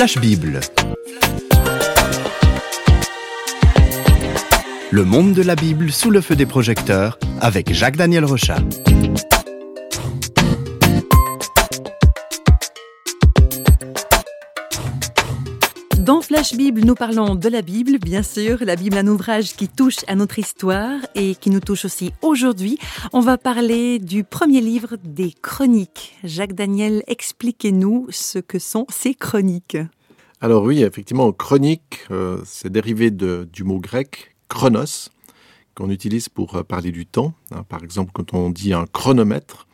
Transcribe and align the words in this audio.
Flash 0.00 0.16
Bible. 0.16 0.60
Le 4.90 5.04
monde 5.04 5.34
de 5.34 5.42
la 5.42 5.54
Bible 5.54 5.92
sous 5.92 6.10
le 6.10 6.22
feu 6.22 6.36
des 6.36 6.46
projecteurs 6.46 7.18
avec 7.42 7.70
Jacques-Daniel 7.74 8.24
Rochat. 8.24 8.60
Dans 16.10 16.22
Flash 16.22 16.54
Bible, 16.54 16.80
nous 16.80 16.96
parlons 16.96 17.36
de 17.36 17.48
la 17.48 17.62
Bible, 17.62 17.98
bien 17.98 18.24
sûr, 18.24 18.58
la 18.62 18.74
Bible, 18.74 18.96
un 18.98 19.06
ouvrage 19.06 19.54
qui 19.54 19.68
touche 19.68 19.98
à 20.08 20.16
notre 20.16 20.40
histoire 20.40 20.98
et 21.14 21.36
qui 21.36 21.50
nous 21.50 21.60
touche 21.60 21.84
aussi 21.84 22.10
aujourd'hui. 22.20 22.78
On 23.12 23.20
va 23.20 23.38
parler 23.38 24.00
du 24.00 24.24
premier 24.24 24.60
livre 24.60 24.96
des 25.04 25.32
chroniques. 25.40 26.16
Jacques 26.24 26.54
Daniel, 26.54 27.04
expliquez-nous 27.06 28.08
ce 28.10 28.40
que 28.40 28.58
sont 28.58 28.86
ces 28.88 29.14
chroniques. 29.14 29.76
Alors 30.40 30.62
oui, 30.64 30.82
effectivement, 30.82 31.32
chronique, 31.32 32.00
euh, 32.10 32.40
c'est 32.46 32.72
dérivé 32.72 33.10
du 33.10 33.62
mot 33.64 33.78
grec 33.78 34.34
chronos, 34.48 35.10
qu'on 35.74 35.90
utilise 35.90 36.30
pour 36.30 36.56
euh, 36.56 36.62
parler 36.62 36.92
du 36.92 37.04
temps. 37.04 37.34
hein. 37.52 37.62
par 37.68 37.84
exemple, 37.84 38.10
quand 38.14 38.32
on 38.32 38.48
dit 38.48 38.72
un 38.72 38.86
chronomètre. 38.86 39.66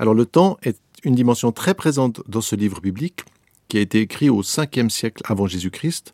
Alors 0.00 0.14
le 0.14 0.26
temps 0.26 0.58
est 0.62 0.80
une 1.04 1.14
dimension 1.14 1.52
très 1.52 1.74
présente 1.74 2.22
dans 2.28 2.40
ce 2.40 2.56
livre 2.56 2.80
biblique 2.80 3.20
qui 3.68 3.78
a 3.78 3.80
été 3.80 4.00
écrit 4.00 4.30
au 4.30 4.42
5e 4.42 4.88
siècle 4.88 5.22
avant 5.26 5.46
Jésus-Christ, 5.46 6.12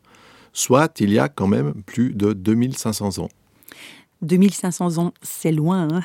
soit 0.53 0.99
il 1.01 1.11
y 1.11 1.17
a 1.17 1.27
quand 1.27 1.47
même 1.47 1.73
plus 1.85 2.13
de 2.13 2.33
2500 2.33 3.17
ans. 3.17 3.29
2500 4.21 4.97
ans, 4.97 5.13
c'est 5.21 5.51
loin, 5.51 5.87
hein. 5.91 6.01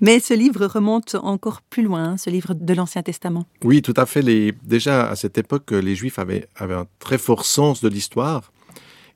mais 0.00 0.20
ce 0.20 0.34
livre 0.34 0.66
remonte 0.66 1.14
encore 1.14 1.62
plus 1.62 1.82
loin, 1.82 2.04
hein, 2.04 2.16
ce 2.16 2.30
livre 2.30 2.54
de 2.54 2.74
l'Ancien 2.74 3.02
Testament. 3.02 3.46
Oui, 3.62 3.82
tout 3.82 3.94
à 3.96 4.06
fait. 4.06 4.22
Déjà, 4.64 5.08
à 5.08 5.16
cette 5.16 5.38
époque, 5.38 5.70
les 5.70 5.94
Juifs 5.94 6.18
avaient 6.18 6.48
un 6.58 6.86
très 6.98 7.18
fort 7.18 7.44
sens 7.44 7.80
de 7.80 7.88
l'histoire. 7.88 8.52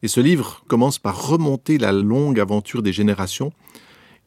Et 0.03 0.09
ce 0.09 0.21
livre 0.21 0.63
commence 0.69 0.99
par 0.99 1.29
remonter 1.29 1.79
la 1.79 1.93
longue 1.93 2.39
aventure 2.39 2.83
des 2.83 2.93
générations. 2.93 3.53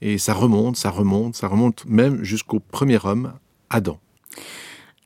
Et 0.01 0.17
ça 0.17 0.33
remonte, 0.33 0.77
ça 0.77 0.89
remonte, 0.89 1.35
ça 1.35 1.47
remonte 1.47 1.85
même 1.85 2.23
jusqu'au 2.23 2.59
premier 2.59 2.99
homme, 3.03 3.33
Adam. 3.69 3.99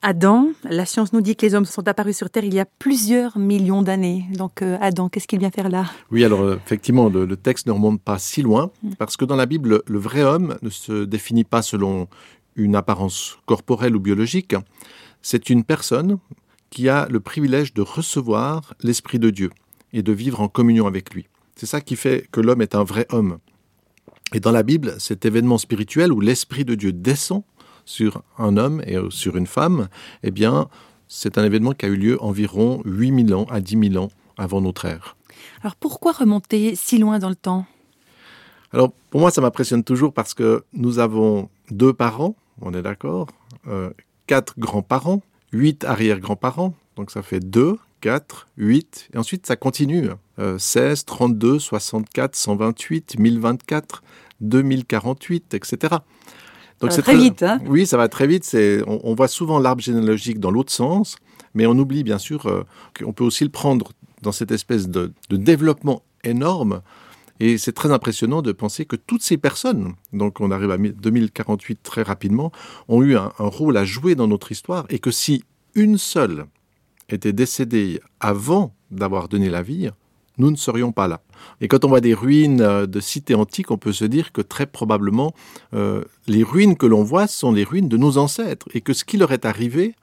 Adam, 0.05 0.49
la 0.65 0.85
science 0.85 1.13
nous 1.13 1.21
dit 1.21 1.37
que 1.37 1.45
les 1.45 1.55
hommes 1.55 1.63
sont 1.63 1.87
apparus 1.87 2.17
sur 2.17 2.29
Terre 2.29 2.43
il 2.43 2.53
y 2.53 2.59
a 2.59 2.65
plusieurs 2.65 3.37
millions 3.37 3.81
d'années. 3.81 4.25
Donc 4.33 4.61
euh, 4.61 4.77
Adam, 4.81 5.07
qu'est-ce 5.07 5.27
qu'il 5.27 5.39
vient 5.39 5.49
faire 5.49 5.69
là? 5.69 5.85
Oui, 6.11 6.25
alors 6.25 6.41
euh, 6.41 6.59
effectivement, 6.65 7.07
le, 7.07 7.23
le 7.23 7.37
texte 7.37 7.67
ne 7.67 7.71
remonte 7.71 8.01
pas 8.01 8.19
si 8.19 8.41
loin, 8.41 8.69
parce 8.97 9.15
que 9.15 9.23
dans 9.23 9.37
la 9.37 9.45
Bible, 9.45 9.81
le 9.87 9.97
vrai 9.97 10.21
homme 10.21 10.57
ne 10.61 10.69
se 10.69 11.05
définit 11.05 11.45
pas 11.45 11.61
selon 11.61 12.09
une 12.57 12.75
apparence 12.75 13.37
corporelle 13.45 13.95
ou 13.95 14.01
biologique. 14.01 14.55
C'est 15.21 15.49
une 15.49 15.63
personne 15.63 16.17
qui 16.69 16.89
a 16.89 17.07
le 17.09 17.21
privilège 17.21 17.73
de 17.73 17.81
recevoir 17.81 18.73
l'Esprit 18.83 19.19
de 19.19 19.29
Dieu 19.29 19.51
et 19.93 20.03
de 20.03 20.11
vivre 20.11 20.41
en 20.41 20.49
communion 20.49 20.85
avec 20.85 21.13
lui. 21.13 21.27
C'est 21.55 21.65
ça 21.65 21.79
qui 21.79 21.95
fait 21.95 22.27
que 22.29 22.41
l'homme 22.41 22.61
est 22.61 22.75
un 22.75 22.83
vrai 22.83 23.07
homme. 23.09 23.37
Et 24.33 24.41
dans 24.41 24.51
la 24.51 24.63
Bible, 24.63 24.95
cet 24.97 25.25
événement 25.25 25.57
spirituel 25.57 26.11
où 26.11 26.19
l'Esprit 26.19 26.65
de 26.65 26.75
Dieu 26.75 26.91
descend 26.91 27.43
sur 27.85 28.23
un 28.37 28.57
homme 28.57 28.81
et 28.85 28.97
sur 29.09 29.35
une 29.37 29.47
femme, 29.47 29.89
eh 30.23 30.31
bien, 30.31 30.67
c'est 31.07 31.37
un 31.37 31.43
événement 31.43 31.73
qui 31.73 31.85
a 31.85 31.89
eu 31.89 31.95
lieu 31.95 32.17
environ 32.23 32.81
8000 32.85 33.35
ans 33.35 33.45
à 33.49 33.61
10 33.61 33.91
000 33.91 34.03
ans 34.03 34.09
avant 34.37 34.61
notre 34.61 34.85
ère. 34.85 35.15
Alors 35.61 35.75
pourquoi 35.75 36.11
remonter 36.11 36.75
si 36.75 36.97
loin 36.97 37.19
dans 37.19 37.29
le 37.29 37.35
temps? 37.35 37.65
Alors, 38.71 38.91
pour 39.11 39.21
moi, 39.21 39.29
ça 39.29 39.39
m'impressionne 39.39 39.83
toujours 39.83 40.13
parce 40.13 40.33
que 40.33 40.63
nous 40.73 40.97
avons 40.97 41.49
deux 41.69 41.93
parents, 41.93 42.35
on 42.61 42.73
est 42.73 42.81
d'accord, 42.81 43.27
euh, 43.67 43.91
quatre 44.25 44.57
grands-parents, 44.57 45.21
huit 45.51 45.83
arrière-grands-parents, 45.85 46.73
donc 46.95 47.11
ça 47.11 47.21
fait 47.21 47.39
deux, 47.39 47.77
quatre, 48.01 48.47
huit, 48.57 49.09
et 49.13 49.17
ensuite 49.19 49.45
ça 49.45 49.55
continue. 49.55 50.09
Euh, 50.39 50.57
16, 50.57 51.05
32, 51.05 51.59
64, 51.59 52.35
128, 52.35 53.19
1024, 53.19 54.01
2048, 54.41 55.53
etc. 55.53 55.97
Ça 56.81 56.87
va 56.87 57.01
très 57.01 57.15
vite, 57.15 57.43
hein 57.43 57.59
Oui, 57.65 57.85
ça 57.85 57.97
va 57.97 58.07
très 58.09 58.27
vite. 58.27 58.43
C'est, 58.43 58.81
on, 58.87 58.99
on 59.03 59.15
voit 59.15 59.27
souvent 59.27 59.59
l'arbre 59.59 59.81
généalogique 59.81 60.39
dans 60.39 60.51
l'autre 60.51 60.71
sens, 60.71 61.15
mais 61.53 61.65
on 61.65 61.77
oublie 61.77 62.03
bien 62.03 62.17
sûr 62.17 62.45
euh, 62.47 62.63
qu'on 62.97 63.13
peut 63.13 63.23
aussi 63.23 63.43
le 63.43 63.49
prendre 63.49 63.91
dans 64.21 64.31
cette 64.31 64.51
espèce 64.51 64.87
de, 64.89 65.13
de 65.29 65.37
développement 65.37 66.03
énorme. 66.23 66.81
Et 67.39 67.57
c'est 67.57 67.73
très 67.73 67.91
impressionnant 67.91 68.41
de 68.41 68.51
penser 68.51 68.85
que 68.85 68.95
toutes 68.95 69.23
ces 69.23 69.37
personnes, 69.37 69.93
donc 70.13 70.39
on 70.39 70.51
arrive 70.51 70.71
à 70.71 70.77
2048 70.77 71.79
très 71.83 72.03
rapidement, 72.03 72.51
ont 72.87 73.01
eu 73.01 73.17
un, 73.17 73.31
un 73.39 73.47
rôle 73.47 73.75
à 73.77 73.85
jouer 73.85 74.15
dans 74.15 74.27
notre 74.27 74.51
histoire 74.51 74.85
et 74.89 74.99
que 74.99 75.11
si 75.11 75.43
une 75.75 75.97
seule 75.97 76.45
était 77.09 77.33
décédée 77.33 77.99
avant 78.19 78.73
d'avoir 78.91 79.27
donné 79.27 79.49
la 79.49 79.61
vie, 79.61 79.89
nous 80.37 80.51
ne 80.51 80.55
serions 80.55 80.91
pas 80.91 81.07
là. 81.07 81.21
Et 81.61 81.67
quand 81.67 81.85
on 81.85 81.89
voit 81.89 82.01
des 82.01 82.13
ruines 82.13 82.61
euh, 82.61 82.85
de 82.85 82.99
cités 82.99 83.35
antiques, 83.35 83.71
on 83.71 83.77
peut 83.77 83.93
se 83.93 84.05
dire 84.05 84.31
que 84.31 84.41
très 84.41 84.65
probablement, 84.65 85.33
euh, 85.73 86.03
les 86.27 86.43
ruines 86.43 86.77
que 86.77 86.85
l'on 86.85 87.03
voit 87.03 87.27
sont 87.27 87.51
les 87.51 87.63
ruines 87.63 87.89
de 87.89 87.97
nos 87.97 88.17
ancêtres, 88.17 88.67
et 88.73 88.81
que 88.81 88.93
ce 88.93 89.03
qui 89.03 89.17
leur 89.17 89.31
est 89.31 89.45
arrivé, 89.45 89.95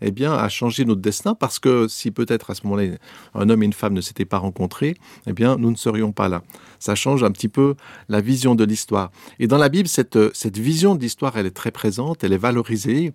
eh 0.00 0.10
bien, 0.10 0.32
a 0.32 0.48
changé 0.48 0.84
notre 0.84 1.00
destin, 1.00 1.34
parce 1.34 1.58
que 1.58 1.88
si 1.88 2.10
peut-être 2.10 2.50
à 2.50 2.54
ce 2.54 2.62
moment-là, 2.64 2.96
un 3.34 3.48
homme 3.50 3.62
et 3.62 3.66
une 3.66 3.72
femme 3.72 3.94
ne 3.94 4.00
s'étaient 4.00 4.24
pas 4.24 4.38
rencontrés, 4.38 4.96
eh 5.26 5.32
bien, 5.32 5.56
nous 5.56 5.70
ne 5.70 5.76
serions 5.76 6.12
pas 6.12 6.28
là. 6.28 6.42
Ça 6.78 6.94
change 6.94 7.24
un 7.24 7.30
petit 7.30 7.48
peu 7.48 7.74
la 8.08 8.20
vision 8.20 8.54
de 8.54 8.64
l'histoire. 8.64 9.10
Et 9.38 9.46
dans 9.46 9.58
la 9.58 9.68
Bible, 9.68 9.88
cette, 9.88 10.18
cette 10.34 10.58
vision 10.58 10.94
de 10.94 11.00
l'histoire, 11.00 11.36
elle 11.36 11.46
est 11.46 11.56
très 11.56 11.70
présente, 11.70 12.24
elle 12.24 12.32
est 12.32 12.38
valorisée, 12.38 13.12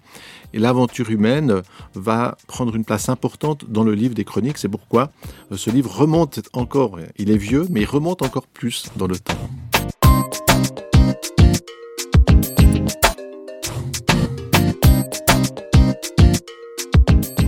et 0.54 0.60
l'aventure 0.60 1.10
humaine 1.10 1.62
va 1.96 2.38
prendre 2.48 2.76
une 2.76 2.86
place 2.86 3.10
importante 3.10 3.70
dans 3.70 3.84
le 3.84 3.94
livre 3.94 4.14
des 4.14 4.26
chroniques. 4.26 4.58
C'est 4.58 4.70
pourquoi 4.70 5.12
ce 5.52 5.70
livre 5.70 5.92
remonte 5.96 6.42
encore, 6.54 7.00
il 7.18 7.32
est 7.32 7.38
vieux, 7.38 7.66
mais 7.70 7.82
il 7.82 7.86
remonte 7.86 8.22
encore 8.22 8.48
plus 8.48 8.86
dans 8.96 9.08
le 9.08 9.18
temps. 9.18 9.50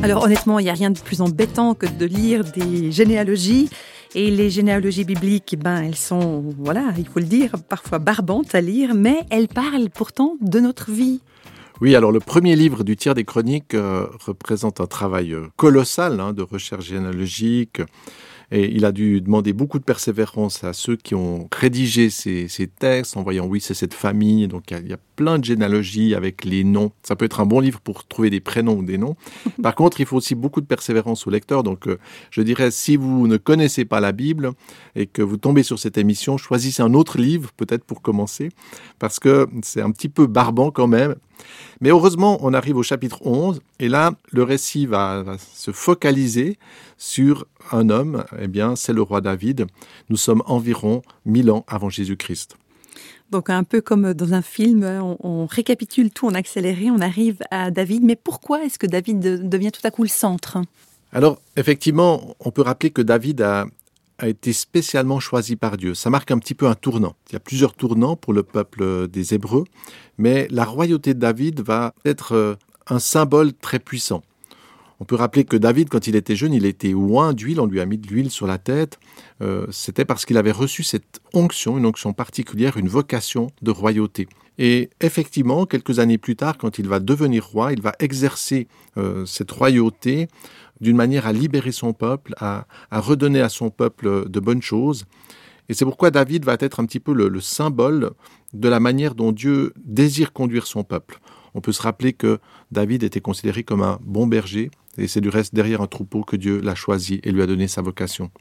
Alors 0.06 0.26
honnêtement, 0.26 0.60
il 0.60 0.66
n'y 0.66 0.70
a 0.70 0.74
rien 0.74 0.92
de 0.92 1.00
plus 1.00 1.22
embêtant 1.22 1.74
que 1.74 1.88
de 1.88 2.06
lire 2.06 2.44
des 2.44 2.92
généalogies. 2.92 3.72
Et 4.14 4.30
les 4.30 4.52
généalogies 4.52 5.04
bibliques, 5.04 5.56
ben, 5.58 5.82
elles 5.82 5.96
sont, 5.96 6.54
voilà, 6.60 6.94
il 6.96 7.08
faut 7.08 7.18
le 7.18 7.26
dire, 7.26 7.54
parfois 7.68 7.98
barbantes 7.98 8.54
à 8.54 8.62
lire, 8.62 8.94
mais 8.94 9.22
elles 9.32 9.48
parlent 9.48 9.90
pourtant 9.90 10.36
de 10.42 10.60
notre 10.60 10.92
vie. 10.92 11.22
Oui, 11.82 11.96
alors 11.96 12.12
le 12.12 12.20
premier 12.20 12.56
livre 12.56 12.84
du 12.84 12.96
tiers 12.96 13.16
des 13.16 13.24
chroniques 13.24 13.74
euh, 13.74 14.06
représente 14.24 14.80
un 14.80 14.86
travail 14.86 15.34
euh, 15.34 15.48
colossal 15.56 16.20
hein, 16.20 16.34
de 16.34 16.44
recherche 16.44 16.86
généalogique. 16.86 17.82
Et 18.52 18.72
il 18.76 18.86
a 18.86 18.92
dû 18.92 19.22
demander 19.22 19.54
beaucoup 19.54 19.80
de 19.80 19.84
persévérance 19.84 20.64
à 20.64 20.74
ceux 20.74 20.96
qui 20.96 21.16
ont 21.16 21.50
rédigé 21.52 22.10
ces, 22.10 22.48
ces 22.48 22.68
textes 22.68 23.18
en 23.18 23.24
voyant, 23.24 23.46
oui, 23.46 23.60
c'est 23.60 23.74
cette 23.74 23.94
famille. 23.94 24.48
Donc, 24.48 24.72
il 24.72 24.88
y, 24.88 24.94
a, 24.94 24.98
plein 25.16 25.40
de 25.40 25.46
généalogies 25.46 26.14
avec 26.14 26.44
les 26.44 26.64
noms. 26.64 26.92
Ça 27.02 27.16
peut 27.16 27.26
être 27.26 27.40
un 27.40 27.46
bon 27.46 27.62
livre 27.62 27.80
pour 27.80 28.06
trouver 28.06 28.30
des 28.30 28.42
prénoms 28.42 28.78
ou 28.78 28.84
des 28.84 28.98
noms. 28.98 29.16
Par 29.64 29.74
contre, 29.74 30.02
il 30.02 30.06
faut 30.06 30.18
aussi 30.18 30.36
beaucoup 30.36 30.62
de 30.62 30.66
persévérance 30.66 31.26
au 31.26 31.30
lecteur. 31.30 31.64
Donc, 31.64 31.88
euh, 31.88 31.98
je 32.32 32.42
dirais, 32.42 32.70
si 32.70 32.98
vous 32.98 33.28
ne 33.28 33.38
connaissez 33.38 33.86
pas 33.86 34.00
la 34.00 34.12
Bible 34.12 34.52
et 34.96 35.06
que 35.06 35.22
vous 35.22 35.38
tombez 35.38 35.64
sur 35.64 35.80
cette 35.80 35.98
émission, 35.98 36.38
choisissez 36.38 36.84
un 36.84 36.94
autre 36.94 37.18
livre, 37.18 37.52
peut-être 37.56 37.86
pour 37.86 38.02
commencer, 38.02 38.50
parce 39.00 39.20
que 39.20 39.48
c'est 39.64 39.82
un 39.82 39.92
petit 39.92 40.10
peu 40.10 40.28
barbant 40.28 40.72
quand 40.72 40.88
même. 40.88 41.16
Mais 41.82 41.90
heureusement, 41.90 42.38
on 42.42 42.54
arrive 42.54 42.78
au 42.78 42.84
chapitre 42.84 43.26
11, 43.26 43.60
et 43.80 43.90
là, 43.90 44.14
le 44.32 44.44
récit 44.44 44.86
va, 44.86 45.24
va 45.24 45.38
se 45.38 45.72
focaliser 45.72 46.58
sur 46.98 47.46
un 47.72 47.90
homme, 47.90 48.24
eh 48.40 48.48
bien, 48.48 48.76
c'est 48.76 48.94
le 48.94 49.02
roi 49.02 49.22
David. 49.22 49.68
Nous 50.10 50.18
sommes 50.18 50.44
environ 50.46 51.02
1000 51.26 51.52
ans 51.52 51.66
avant 51.68 51.90
Jésus-Christ. 51.90 52.58
Donc 53.32 53.50
un 53.50 53.64
peu 53.64 53.82
comme 53.82 54.14
dans 54.14 54.34
un 54.34 54.42
film, 54.42 54.84
on, 54.84 55.18
on, 55.20 55.46
récapitule 55.48 56.12
tout 56.12 56.28
en 56.28 56.34
accéléré, 56.36 56.92
on 56.92 57.02
arrive 57.02 57.40
à 57.50 57.72
David. 57.72 58.04
Mais 58.04 58.16
pourquoi 58.16 58.64
est-ce 58.64 58.78
que 58.78 58.88
David 58.88 59.50
devient 59.50 59.72
tout 59.72 59.82
à 59.84 59.92
coup 59.92 60.04
le 60.04 60.10
centre? 60.10 60.60
Alors 61.12 61.42
effectivement, 61.58 62.36
on 62.40 62.52
peut 62.52 62.62
rappeler 62.62 62.92
que 62.92 63.02
David 63.02 63.42
a, 63.42 63.66
a 64.20 64.28
été 64.28 64.54
spécialement 64.54 65.20
choisi 65.20 65.56
par 65.56 65.78
Dieu. 65.78 65.96
Ça 65.96 66.10
marque 66.10 66.32
un 66.32 66.38
petit 66.38 66.54
peu 66.54 66.68
un 66.68 66.76
tournant. 66.76 67.16
Il 67.30 67.34
y 67.34 67.36
a 67.36 67.40
plusieurs 67.40 67.74
tournants 67.74 68.16
pour 68.16 68.32
le 68.32 68.44
peuple 68.44 69.08
des 69.08 69.34
Hébreux, 69.34 69.66
mais 70.18 70.48
la 70.52 70.66
royauté 70.66 71.14
de 71.14 71.20
David 71.20 71.62
va 71.62 71.94
être 72.06 72.58
un 72.88 73.00
symbole 73.00 73.54
très 73.54 73.80
puissant. 73.80 74.24
On 75.00 75.06
peut 75.06 75.16
rappeler 75.16 75.44
que 75.44 75.58
David, 75.58 75.90
quand 75.90 76.08
il 76.08 76.16
était 76.16 76.36
jeune, 76.36 76.54
il 76.54 76.66
était 76.66 76.94
oint 76.94 77.34
d'huile, 77.34 77.60
on 77.60 77.66
lui 77.66 77.82
a 77.82 77.86
mis 77.86 77.98
de 77.98 78.08
l'huile 78.08 78.32
sur 78.32 78.48
la 78.48 78.58
tête. 78.58 78.98
Euh, 79.42 79.68
C'était 79.72 80.06
parce 80.06 80.26
qu'il 80.26 80.38
avait 80.38 80.52
reçu 80.52 80.84
cette 80.84 81.20
onction, 81.34 81.78
une 81.78 81.86
onction 81.86 82.14
particulière, 82.14 82.78
une 82.78 82.88
vocation 82.88 83.48
de 83.62 83.72
royauté. 83.72 84.28
Et 84.58 84.90
effectivement, 85.02 85.66
quelques 85.66 86.00
années 86.00 86.18
plus 86.18 86.38
tard, 86.38 86.58
quand 86.58 86.80
il 86.80 86.88
va 86.88 87.00
devenir 87.00 87.46
roi, 87.46 87.74
il 87.74 87.82
va 87.82 87.94
exercer 88.00 88.68
euh, 88.98 89.26
cette 89.26 89.52
royauté 89.52 90.30
d'une 90.80 90.96
manière 90.96 91.28
à 91.28 91.34
libérer 91.34 91.74
son 91.74 91.92
peuple, 91.92 92.34
à, 92.38 92.66
redonner 92.92 93.42
à 93.42 93.50
son 93.50 93.70
peuple 93.70 94.30
de 94.30 94.40
bonnes 94.40 94.62
choses. 94.62 95.06
Et 95.68 95.74
c'est 95.74 95.84
pourquoi 95.84 96.12
David 96.12 96.46
va 96.46 96.56
être 96.60 96.80
un 96.80 96.86
petit 96.86 97.00
peu 97.00 97.14
le 97.14 97.42
symbole 97.42 98.12
de 98.54 98.70
la 98.70 98.80
manière 98.80 99.16
dont 99.16 99.32
Dieu 99.32 99.74
désire 99.84 100.32
conduire 100.32 100.68
son 100.68 100.84
peuple. 100.84 101.20
On 101.54 101.62
peut 101.62 101.72
se 101.72 101.82
rappeler 101.82 102.14
que 102.14 102.40
David 102.72 103.04
était 103.04 103.22
considéré 103.22 103.64
comme 103.64 103.82
un 103.82 104.00
bon 104.04 104.28
berger, 104.28 104.70
Et 104.98 105.08
c'est 105.08 105.22
du 105.22 105.30
reste 105.30 105.54
derrière 105.54 105.82
un 105.82 105.88
troupeau 105.88 106.24
que 106.24 106.36
Dieu 106.36 106.62
l'a 106.62 106.76
choisi 106.76 107.20
et 107.24 107.32
lui 107.32 107.42
a 107.42 107.48
donné 107.48 107.68
sa 107.68 107.82
vocation. 107.82 108.32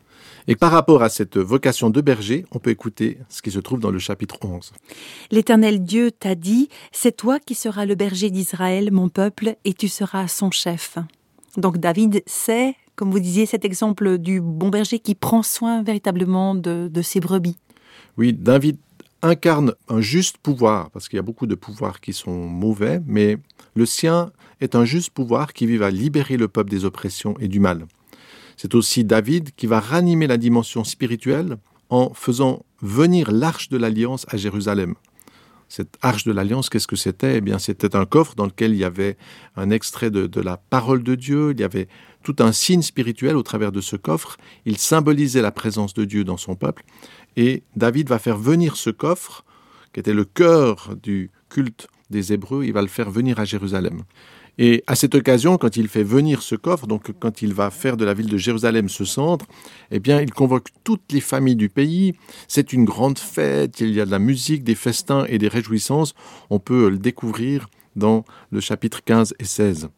Et 0.46 0.56
par 0.56 0.70
rapport 0.70 1.02
à 1.02 1.08
cette 1.08 1.36
vocation 1.36 1.90
de 1.90 2.00
berger, 2.00 2.44
on 2.52 2.58
peut 2.58 2.70
écouter 2.70 3.18
ce 3.28 3.42
qui 3.42 3.50
se 3.50 3.58
trouve 3.58 3.80
dans 3.80 3.90
le 3.90 3.98
chapitre 3.98 4.38
11. 4.42 4.72
L'Éternel 5.30 5.82
Dieu 5.82 6.10
t'a 6.10 6.34
dit, 6.34 6.68
c'est 6.92 7.16
toi 7.16 7.38
qui 7.38 7.54
seras 7.54 7.86
le 7.86 7.94
berger 7.94 8.30
d'Israël, 8.30 8.92
mon 8.92 9.08
peuple, 9.08 9.56
et 9.64 9.74
tu 9.74 9.88
seras 9.88 10.28
son 10.28 10.50
chef. 10.50 10.98
Donc 11.56 11.78
David 11.78 12.22
sait, 12.26 12.74
comme 12.96 13.10
vous 13.10 13.20
disiez, 13.20 13.46
cet 13.46 13.64
exemple 13.64 14.18
du 14.18 14.40
bon 14.40 14.68
berger 14.68 14.98
qui 14.98 15.14
prend 15.14 15.42
soin 15.42 15.82
véritablement 15.82 16.54
de, 16.54 16.88
de 16.92 17.02
ses 17.02 17.20
brebis. 17.20 17.56
Oui, 18.16 18.32
David 18.32 18.76
incarne 19.24 19.74
un 19.88 20.00
juste 20.00 20.38
pouvoir, 20.38 20.90
parce 20.90 21.08
qu'il 21.08 21.16
y 21.16 21.20
a 21.20 21.22
beaucoup 21.22 21.46
de 21.46 21.54
pouvoirs 21.54 22.00
qui 22.00 22.12
sont 22.12 22.46
mauvais, 22.46 23.00
mais 23.06 23.38
le 23.74 23.86
sien 23.86 24.30
est 24.60 24.74
un 24.74 24.84
juste 24.84 25.10
pouvoir 25.10 25.52
qui 25.52 25.66
vise 25.66 25.82
à 25.82 25.90
libérer 25.90 26.36
le 26.36 26.46
peuple 26.46 26.70
des 26.70 26.84
oppressions 26.84 27.34
et 27.40 27.48
du 27.48 27.58
mal. 27.58 27.86
C'est 28.56 28.74
aussi 28.74 29.02
David 29.02 29.50
qui 29.56 29.66
va 29.66 29.80
ranimer 29.80 30.26
la 30.26 30.36
dimension 30.36 30.84
spirituelle 30.84 31.56
en 31.90 32.12
faisant 32.14 32.64
venir 32.82 33.32
l'arche 33.32 33.68
de 33.68 33.76
l'alliance 33.76 34.26
à 34.28 34.36
Jérusalem. 34.36 34.94
Cette 35.68 35.96
arche 36.02 36.24
de 36.24 36.32
l'alliance, 36.32 36.68
qu'est-ce 36.68 36.86
que 36.86 36.94
c'était? 36.94 37.38
Eh 37.38 37.40
bien, 37.40 37.58
c'était 37.58 37.96
un 37.96 38.04
coffre 38.04 38.34
dans 38.34 38.44
lequel 38.44 38.72
il 38.72 38.78
y 38.78 38.84
avait 38.84 39.16
un 39.56 39.70
extrait 39.70 40.10
de, 40.10 40.26
de, 40.26 40.40
la 40.40 40.56
parole 40.56 41.02
de 41.02 41.14
Dieu, 41.14 41.52
il 41.52 41.60
y 41.60 41.64
avait 41.64 41.88
tout 42.22 42.36
un 42.38 42.52
signe 42.52 42.82
spirituel 42.82 43.36
au 43.36 43.42
travers 43.42 43.72
de 43.72 43.80
ce 43.80 43.96
coffre. 43.96 44.36
Il 44.66 44.78
symbolisait 44.78 45.42
la 45.42 45.50
présence 45.50 45.94
de 45.94 46.04
Dieu 46.04 46.24
dans 46.24 46.36
son 46.36 46.54
peuple. 46.54 46.84
Et 47.36 47.62
David 47.76 48.08
va 48.08 48.18
faire 48.18 48.38
venir 48.38 48.76
ce 48.76 48.90
coffre, 48.90 49.44
qui 49.92 50.00
était 50.00 50.14
le 50.14 50.24
cœur 50.24 50.94
du 51.02 51.30
culte 51.48 51.88
des 52.10 52.32
Hébreux, 52.32 52.64
il 52.64 52.72
va 52.72 52.82
le 52.82 52.88
faire 52.88 53.10
venir 53.10 53.40
à 53.40 53.44
Jérusalem. 53.44 54.02
Et 54.56 54.84
à 54.86 54.94
cette 54.94 55.16
occasion, 55.16 55.58
quand 55.58 55.76
il 55.76 55.88
fait 55.88 56.04
venir 56.04 56.42
ce 56.42 56.54
coffre, 56.54 56.86
donc 56.86 57.10
quand 57.18 57.42
il 57.42 57.52
va 57.52 57.70
faire 57.70 57.96
de 57.96 58.04
la 58.04 58.14
ville 58.14 58.28
de 58.28 58.38
Jérusalem 58.38 58.88
ce 58.88 59.04
centre, 59.04 59.46
eh 59.90 59.98
bien, 59.98 60.20
il 60.20 60.32
convoque 60.32 60.68
toutes 60.84 61.10
les 61.10 61.20
familles 61.20 61.56
du 61.56 61.68
pays. 61.68 62.14
C'est 62.46 62.72
une 62.72 62.84
grande 62.84 63.18
fête, 63.18 63.80
il 63.80 63.92
y 63.92 64.00
a 64.00 64.06
de 64.06 64.12
la 64.12 64.20
musique, 64.20 64.62
des 64.62 64.76
festins 64.76 65.24
et 65.28 65.38
des 65.38 65.48
réjouissances. 65.48 66.14
On 66.50 66.60
peut 66.60 66.88
le 66.88 66.98
découvrir 66.98 67.68
dans 67.96 68.24
le 68.50 68.60
chapitre 68.60 69.02
15 69.02 69.34
et 69.40 69.44
16. 69.44 69.88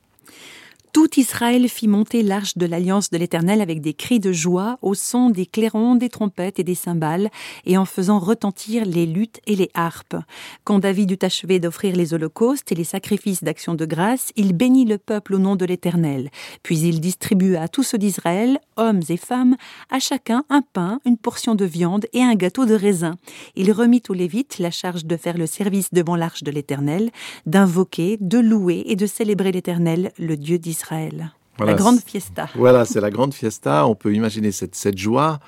Tout 0.96 1.20
Israël 1.20 1.68
fit 1.68 1.88
monter 1.88 2.22
l'arche 2.22 2.56
de 2.56 2.64
l'alliance 2.64 3.10
de 3.10 3.18
l'Éternel 3.18 3.60
avec 3.60 3.82
des 3.82 3.92
cris 3.92 4.18
de 4.18 4.32
joie, 4.32 4.78
au 4.80 4.94
son 4.94 5.28
des 5.28 5.44
clairons, 5.44 5.94
des 5.94 6.08
trompettes 6.08 6.58
et 6.58 6.64
des 6.64 6.74
cymbales, 6.74 7.28
et 7.66 7.76
en 7.76 7.84
faisant 7.84 8.18
retentir 8.18 8.86
les 8.86 9.04
luttes 9.04 9.42
et 9.46 9.56
les 9.56 9.68
harpes. 9.74 10.16
Quand 10.64 10.78
David 10.78 11.10
eut 11.10 11.18
achevé 11.20 11.60
d'offrir 11.60 11.94
les 11.94 12.14
holocaustes 12.14 12.72
et 12.72 12.74
les 12.74 12.82
sacrifices 12.82 13.44
d'action 13.44 13.74
de 13.74 13.84
grâce, 13.84 14.32
il 14.36 14.54
bénit 14.54 14.86
le 14.86 14.96
peuple 14.96 15.34
au 15.34 15.38
nom 15.38 15.54
de 15.54 15.66
l'Éternel. 15.66 16.30
Puis 16.62 16.78
il 16.78 17.02
distribua 17.02 17.60
à 17.60 17.68
tous 17.68 17.82
ceux 17.82 17.98
d'Israël, 17.98 18.58
hommes 18.78 19.02
et 19.10 19.18
femmes, 19.18 19.56
à 19.90 19.98
chacun 19.98 20.44
un 20.48 20.62
pain, 20.62 21.00
une 21.04 21.18
portion 21.18 21.54
de 21.54 21.66
viande 21.66 22.06
et 22.14 22.22
un 22.22 22.36
gâteau 22.36 22.64
de 22.64 22.74
raisin. 22.74 23.16
Il 23.54 23.70
remit 23.70 24.02
aux 24.08 24.14
Lévites 24.14 24.58
la 24.58 24.70
charge 24.70 25.04
de 25.04 25.18
faire 25.18 25.36
le 25.36 25.46
service 25.46 25.92
devant 25.92 26.16
l'arche 26.16 26.42
de 26.42 26.50
l'Éternel, 26.50 27.10
d'invoquer, 27.44 28.16
de 28.22 28.38
louer 28.38 28.82
et 28.86 28.96
de 28.96 29.04
célébrer 29.04 29.52
l'Éternel, 29.52 30.10
le 30.18 30.38
Dieu 30.38 30.56
d'Israël. 30.86 31.32
Voilà, 31.58 31.72
la 31.72 31.78
grande 31.78 32.00
fiesta. 32.00 32.48
Voilà, 32.54 32.84
c'est 32.84 33.00
la 33.00 33.10
grande 33.10 33.32
fiesta. 33.32 33.86
On 33.86 33.94
peut 33.94 34.14
imaginer 34.14 34.52
cette, 34.52 34.74
cette 34.74 34.98
joie. 34.98 35.40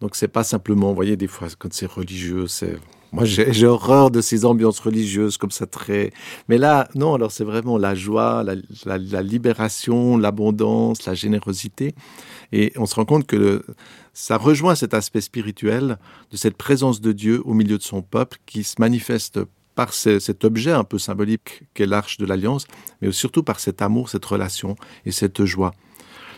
Donc, 0.00 0.14
c'est 0.14 0.28
pas 0.28 0.44
simplement, 0.44 0.88
vous 0.88 0.94
voyez, 0.94 1.16
des 1.16 1.26
fois, 1.26 1.48
quand 1.58 1.72
c'est 1.72 1.90
religieux, 1.90 2.46
c'est. 2.46 2.76
Moi, 3.12 3.24
j'ai 3.24 3.66
horreur 3.66 4.10
de 4.10 4.20
ces 4.20 4.44
ambiances 4.44 4.80
religieuses 4.80 5.36
comme 5.36 5.52
ça, 5.52 5.66
très. 5.66 6.12
Mais 6.48 6.58
là, 6.58 6.88
non, 6.96 7.14
alors 7.14 7.30
c'est 7.30 7.44
vraiment 7.44 7.78
la 7.78 7.94
joie, 7.94 8.42
la, 8.42 8.56
la, 8.84 8.98
la 8.98 9.22
libération, 9.22 10.18
l'abondance, 10.18 11.06
la 11.06 11.14
générosité. 11.14 11.94
Et 12.50 12.72
on 12.76 12.86
se 12.86 12.96
rend 12.96 13.04
compte 13.04 13.24
que 13.24 13.36
le, 13.36 13.64
ça 14.14 14.36
rejoint 14.36 14.74
cet 14.74 14.94
aspect 14.94 15.20
spirituel 15.20 15.98
de 16.32 16.36
cette 16.36 16.56
présence 16.56 17.00
de 17.00 17.12
Dieu 17.12 17.40
au 17.44 17.54
milieu 17.54 17.78
de 17.78 17.84
son 17.84 18.02
peuple 18.02 18.38
qui 18.46 18.64
se 18.64 18.74
manifeste 18.80 19.38
par 19.74 19.92
ce, 19.92 20.18
cet 20.18 20.44
objet 20.44 20.72
un 20.72 20.84
peu 20.84 20.98
symbolique 20.98 21.62
qu'est 21.74 21.86
l'arche 21.86 22.18
de 22.18 22.26
l'alliance, 22.26 22.66
mais 23.00 23.12
surtout 23.12 23.42
par 23.42 23.60
cet 23.60 23.82
amour, 23.82 24.08
cette 24.08 24.24
relation 24.24 24.76
et 25.04 25.10
cette 25.10 25.44
joie. 25.44 25.74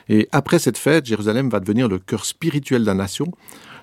Et 0.09 0.29
après 0.33 0.59
cette 0.59 0.79
fête, 0.79 1.07
Jérusalem 1.07 1.49
va 1.51 1.61
devenir 1.61 1.89
le 1.89 1.99
cœur 1.99 2.25
spirituel 2.25 2.83
de 2.83 2.87
la 2.87 2.95
nation, 2.95 3.33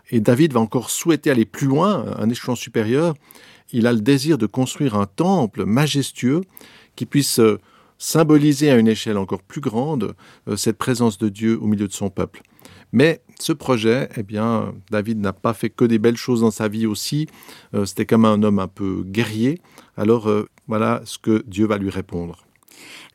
et 0.09 0.19
David 0.19 0.53
va 0.53 0.59
encore 0.59 0.89
souhaiter 0.89 1.31
aller 1.31 1.45
plus 1.45 1.67
loin, 1.67 2.05
un 2.17 2.29
échelon 2.29 2.55
supérieur. 2.55 3.13
Il 3.71 3.88
a 3.88 3.94
le 3.94 4.01
désir 4.01 4.38
de 4.38 4.45
construire 4.45 4.95
un 4.95 5.05
temple 5.05 5.65
majestueux 5.65 6.41
qui 6.95 7.06
puisse 7.06 7.39
euh, 7.39 7.59
symboliser 8.03 8.69
à 8.69 8.75
une 8.75 8.89
échelle 8.89 9.17
encore 9.17 9.41
plus 9.41 9.61
grande 9.61 10.13
euh, 10.50 10.57
cette 10.57 10.77
présence 10.77 11.17
de 11.17 11.29
Dieu 11.29 11.57
au 11.61 11.67
milieu 11.67 11.88
de 11.88 11.94
son 11.94 12.09
peuple. 12.09 12.41
Mais 12.91 13.21
ce 13.39 13.53
projet, 13.53 14.09
eh 14.17 14.23
bien, 14.23 14.73
David 14.91 15.19
n'a 15.19 15.31
pas 15.31 15.53
fait 15.53 15.69
que 15.69 15.85
des 15.85 16.00
belles 16.00 16.17
choses 16.17 16.41
dans 16.41 16.51
sa 16.51 16.67
vie 16.67 16.85
aussi. 16.85 17.27
Euh, 17.73 17.85
C'était 17.85 18.05
comme 18.05 18.25
un 18.25 18.44
homme 18.44 18.59
un 18.59 18.67
peu 18.67 19.03
guerrier. 19.05 19.61
Alors 19.95 20.29
euh, 20.29 20.50
voilà 20.67 21.01
ce 21.05 21.17
que 21.17 21.44
Dieu 21.47 21.65
va 21.65 21.77
lui 21.77 21.89
répondre. 21.89 22.45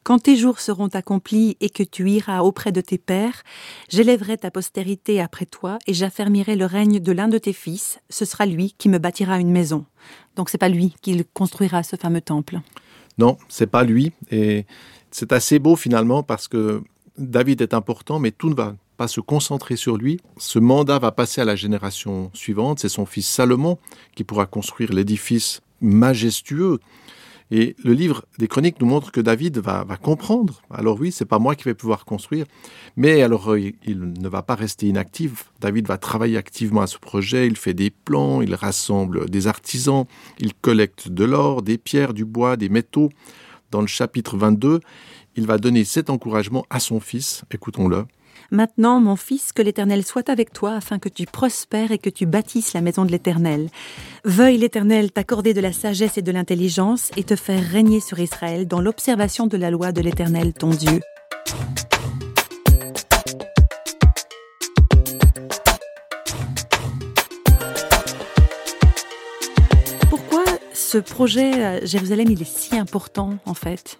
Quand 0.05 0.20
tes 0.20 0.37
jours 0.37 0.58
seront 0.58 0.88
accomplis 0.88 1.58
et 1.61 1.69
que 1.69 1.82
tu 1.82 2.08
iras 2.08 2.41
auprès 2.41 2.73
de 2.73 2.81
tes 2.81 2.96
pères, 2.96 3.43
j'élèverai 3.91 4.38
ta 4.38 4.50
postérité 4.50 5.20
après 5.20 5.44
toi 5.44 5.79
et 5.87 5.93
j'affermirai 5.93 6.56
le 6.56 6.64
règne 6.64 6.99
de 6.99 7.12
l'un 7.12 7.29
de 7.29 7.37
tes 7.37 7.52
fils. 7.52 7.99
Ce 8.08 8.25
sera 8.25 8.46
lui 8.46 8.75
qui 8.79 8.88
me 8.88 8.99
bâtira 8.99 9.38
une 9.38 9.50
maison. 9.50 9.84
Donc 10.34 10.49
c'est 10.49 10.56
pas 10.56 10.70
lui 10.70 10.94
qui 11.02 11.23
construira 11.34 11.82
ce 11.82 11.96
fameux 11.96 12.23
temple. 12.23 12.61
Non, 13.19 13.37
c'est 13.49 13.67
pas 13.67 13.85
lui. 13.85 14.12
Et 14.31 14.65
c'est 15.11 15.32
assez 15.32 15.59
beau 15.59 15.76
finalement 15.76 16.23
parce 16.23 16.49
que 16.49 16.82
David 17.19 17.61
est 17.61 17.75
important, 17.75 18.19
mais 18.19 18.31
tout 18.31 18.49
ne 18.49 18.55
va 18.55 18.75
pas 18.97 19.09
se 19.09 19.20
concentrer 19.20 19.76
sur 19.76 19.97
lui. 19.97 20.20
Ce 20.37 20.59
mandat 20.59 20.99
va 20.99 21.12
passer 21.12 21.41
à 21.41 21.44
la 21.44 21.56
génération 21.56 22.31
suivante. 22.35 22.81
C'est 22.81 22.88
son 22.88 23.06
fils 23.06 23.29
Salomon 23.29 23.79
qui 24.15 24.25
pourra 24.25 24.47
construire 24.47 24.93
l'édifice 24.93 25.61
majestueux. 25.81 26.79
Et 27.50 27.77
le 27.83 27.95
livre 27.95 28.25
des 28.39 28.47
Chroniques 28.47 28.81
nous 28.81 28.87
montre 28.87 29.11
que 29.11 29.21
David 29.21 29.59
va, 29.59 29.85
comprendre. 30.03 30.61
Alors 30.71 31.00
oui, 31.00 31.11
c'est 31.11 31.25
pas 31.25 31.39
moi 31.39 31.55
qui 31.55 31.65
vais 31.65 31.75
pouvoir 31.75 32.05
construire, 32.05 32.45
mais 32.97 33.23
alors 33.23 33.56
il, 33.56 33.75
il, 33.87 34.00
ne 34.00 34.29
va 34.29 34.43
pas 34.43 34.55
rester 34.55 34.87
inactif. 34.87 35.50
David 35.61 35.87
va 35.87 35.97
travailler 35.97 36.37
activement 36.37 36.83
à 36.83 36.87
ce 36.87 36.99
projet. 36.99 37.47
Il 37.47 37.56
fait 37.56 37.75
des 37.75 37.91
plans, 37.91 38.43
il 38.43 38.55
rassemble 38.55 39.31
des 39.31 39.47
artisans, 39.47 40.05
il 40.39 40.55
collecte 40.55 41.09
de 41.09 41.25
l'or, 41.25 41.62
des 41.62 41.79
pierres, 41.79 42.12
du 42.12 42.27
bois, 42.27 42.56
des 42.56 42.69
métaux. 42.69 43.09
Dans 43.71 43.81
le 43.81 43.87
chapitre 43.87 44.37
22, 44.37 44.81
il 45.37 45.46
va 45.46 45.58
donner 45.58 45.84
cet 45.84 46.11
encouragement 46.11 46.67
à 46.69 46.81
son 46.81 47.01
fils. 47.01 47.44
Écoutons-le. 47.51 48.05
Maintenant, 48.50 48.98
mon 48.98 49.17
fils, 49.17 49.52
que 49.52 49.60
l'Éternel 49.60 50.06
soit 50.06 50.31
avec 50.31 50.55
toi, 50.55 50.72
afin 50.72 50.98
que 50.98 51.10
tu 51.10 51.26
prospères 51.26 51.93
et 51.93 51.98
que 51.98 52.08
tu 52.08 52.24
bâtisses 52.24 52.72
la 52.72 52.81
maison 52.81 53.05
de 53.05 53.10
l'Éternel. 53.10 53.69
Veuille 54.24 54.56
l'Éternel 54.56 55.12
t'accorder 55.12 55.52
de 55.52 55.60
la 55.60 55.74
sagesse 55.74 56.17
et 56.17 56.22
de 56.22 56.32
l'intelligence 56.32 57.10
et 57.19 57.24
te 57.24 57.36
faire 57.36 57.62
régner 57.62 58.00
sur 58.00 58.19
Israël 58.20 58.67
dans 58.67 58.81
l'observation 58.81 59.48
de 59.48 59.58
la 59.58 59.70
loi 59.70 59.93
de 59.93 60.00
l'Éternel, 60.00 60.55
ton 60.55 60.70
Dieu. 60.70 61.00
Pourquoi 70.08 70.44
ce 70.72 70.96
projet 70.96 71.86
Jérusalem, 71.86 72.28
il 72.31 72.40
est 72.40 72.50
si 72.50 72.78
important 72.78 73.36
en 73.44 73.52
fait? 73.52 73.98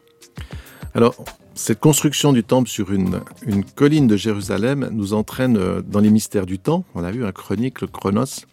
Cette 1.59 1.81
construction 1.81 2.33
du 2.33 2.45
temple 2.45 2.69
sur 2.69 2.93
une, 2.93 3.21
colline 3.75 4.07
de 4.07 4.17
Jérusalem 4.17 4.89
nous 4.93 5.13
entraîne 5.13 5.57
euh, 5.57 5.83
dans 5.83 5.99
les 5.99 6.09
mystères 6.09 6.47
du 6.47 6.61
temps. 6.61 6.85
On 6.95 7.03
a 7.03 7.11
vu 7.11 7.27
un 7.27 7.33
chronique, 7.33 7.81
le 7.81 7.89
Chronos. 7.89 8.47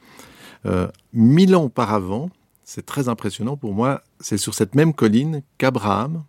Euh, 0.65 0.87
mille 1.13 1.55
ans 1.55 1.65
auparavant, 1.65 2.31
c'est 2.63 2.83
très 2.83 3.07
impressionnant 3.07 3.57
pour 3.57 3.75
moi, 3.75 4.01
c'est 4.19 4.37
sur 4.37 4.55
cette 4.55 4.73
même 4.73 4.91
colline 4.91 5.43
qu'Abraham, 5.59 6.23